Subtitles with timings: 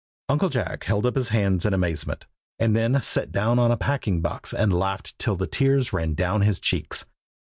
[0.29, 2.25] Uncle Jack held up his hands in amazement,
[2.57, 6.41] and then sat down on a packing box and laughed till the tears ran down
[6.41, 7.05] his cheeks.